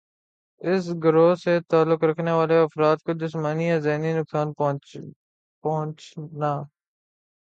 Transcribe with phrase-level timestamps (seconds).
[0.61, 4.47] اس گروہ سے تعلق رکھنے والے افراد کو جسمانی یا ذہنی نقصان
[5.63, 6.51] پہنچانا